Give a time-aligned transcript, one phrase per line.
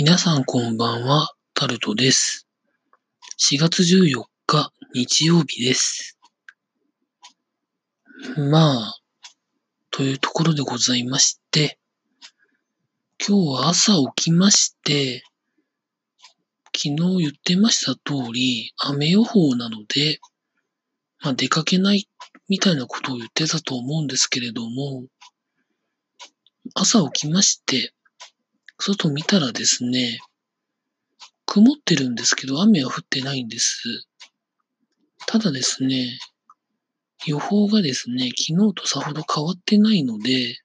[0.00, 2.46] 皆さんこんばんは、タルトです。
[3.36, 6.16] 4月14日、日曜日です。
[8.36, 8.98] まあ、
[9.90, 11.80] というところでございまして、
[13.18, 15.24] 今日は朝起きまして、
[16.66, 20.20] 昨日言ってました通り、雨予報なので、
[21.24, 22.08] まあ出かけない
[22.48, 25.06] みたいなことを言ってたと思うんですけれども、
[26.74, 27.92] 朝起きまして、
[28.78, 30.20] 外見たらですね、
[31.46, 33.82] 曇ってるんですけど、雨は降ってないんです。
[35.26, 36.18] ただですね、
[37.26, 40.56] 予報がですね、昨日とさほど変わってないので、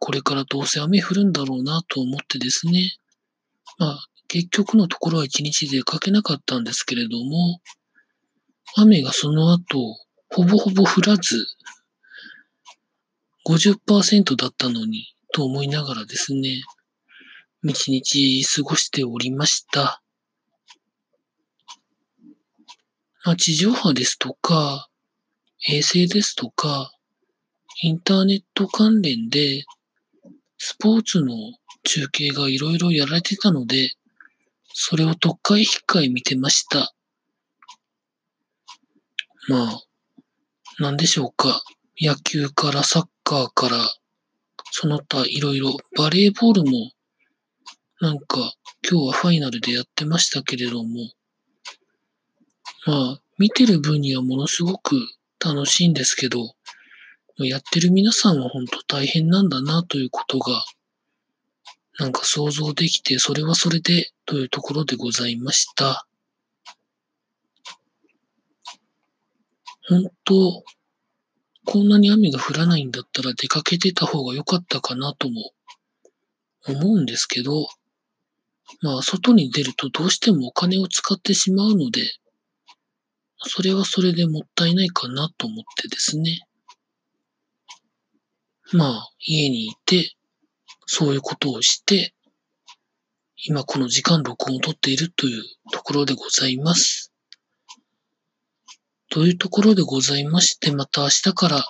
[0.00, 2.92] これからどうせ雨降るんだろうなと思ってですね、
[3.78, 7.60] まあ、結局のところは一日出かけなかったんですけれども、
[8.76, 9.96] 雨がその後、
[10.28, 11.46] ほぼほぼ降らず、
[13.46, 16.62] 50%だったのに、と思いながらですね、
[17.64, 20.02] 一日過ごしておりました。
[23.24, 24.88] まあ、地上波ですとか、
[25.68, 26.92] 衛星ですとか、
[27.82, 29.64] インターネット関連で、
[30.58, 31.34] スポーツの
[31.84, 33.92] 中継がいろいろやられてたので、
[34.74, 36.94] それを特会引っかい見てました。
[39.48, 39.82] まあ、
[40.78, 41.62] なんでしょうか。
[42.00, 43.94] 野球からサッカーから、
[44.72, 46.90] その他いろいろ、バレーボールも、
[48.00, 48.54] なんか、
[48.88, 51.12] 今日はファイナルでやってましたけれども、
[52.86, 54.96] まあ、見てる分にはものすごく
[55.38, 56.54] 楽しいんですけど、
[57.38, 60.64] やってる皆さんは本当大変なんだなということが、
[61.98, 66.06] なんか想像できて、それはそれでというところでございました。
[69.88, 70.64] 本当、
[71.66, 75.52] こんなに雨が降らないんだったら出かけてた方が良かったかなとも
[76.66, 77.68] 思うんですけど、
[78.80, 82.00] まあ、外に出るとどうしてもお金を使ってしまうので、
[83.46, 86.40] それはそれでもったいないかなと思ってですね。
[88.72, 90.14] まあ、家にいて、
[90.86, 92.14] そういうことをして、
[93.46, 95.42] 今この時間録音を撮っているという
[95.72, 97.12] ところでございます。
[99.10, 101.64] というところでございまして、また明日から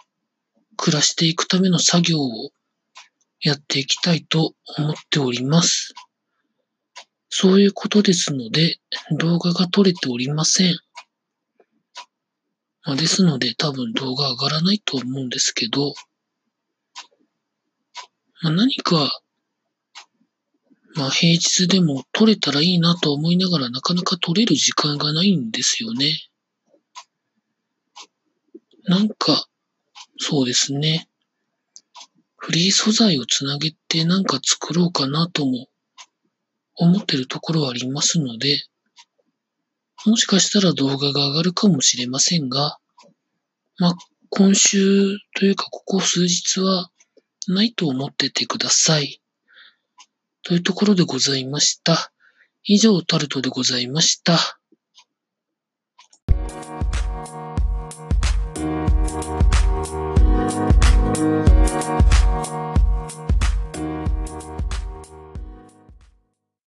[0.76, 2.50] 暮らしていくための作業を
[3.41, 5.93] やっていきたいと思っております。
[7.37, 8.78] そういうことですので、
[9.19, 10.77] 動画が撮れておりません。
[12.84, 15.94] まあ、ですので、多分動画上がらないと思うんですけど、
[18.41, 19.21] まあ、何か、
[20.94, 26.28] まあ、平日でも撮れたらいいなと思いながらなかなか撮れる時間がないんですよね。
[28.84, 29.49] なんか、
[30.21, 31.09] そうですね。
[32.37, 35.67] フリー素材をつなげてなんか作ろうかなとも
[36.77, 38.65] 思ってるところはありますので、
[40.07, 42.79] もしかしたら動画が上がるかもしれませんが、
[43.79, 43.95] まあ、
[44.31, 46.91] 今週というかここ数日は
[47.49, 49.21] ないと思っててください。
[50.43, 52.12] というところでございました。
[52.65, 54.59] 以上、タルトでございました。